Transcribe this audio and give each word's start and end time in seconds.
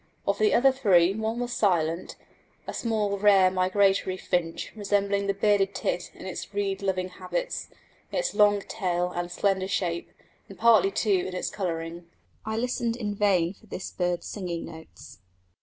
Of 0.25 0.39
the 0.39 0.51
other 0.55 0.71
three 0.71 1.13
one 1.13 1.39
was 1.39 1.53
silent 1.53 2.15
a 2.65 2.73
small 2.73 3.19
rare 3.19 3.51
migratory 3.51 4.17
finch 4.17 4.73
resembling 4.75 5.27
the 5.27 5.33
bearded 5.35 5.75
tit 5.75 6.09
in 6.15 6.25
its 6.25 6.51
reed 6.55 6.81
loving 6.81 7.09
habits, 7.09 7.69
its 8.11 8.33
long 8.33 8.61
tail 8.61 9.11
and 9.11 9.31
slender 9.31 9.67
shape, 9.67 10.09
and 10.49 10.57
partly 10.57 10.89
too 10.89 11.25
in 11.27 11.35
its 11.35 11.51
colouring. 11.51 12.07
I 12.47 12.57
listened 12.57 12.95
in 12.95 13.13
vain 13.13 13.53
for 13.53 13.67
this 13.67 13.91
bird's 13.91 14.25
singing 14.25 14.65
notes. 14.65 15.19